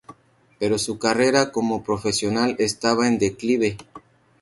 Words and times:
Pero 0.57 0.79
su 0.79 0.97
carrera 0.97 1.51
como 1.51 1.83
profesional 1.83 2.55
estaba 2.57 3.07
en 3.07 3.19
declive. 3.19 3.77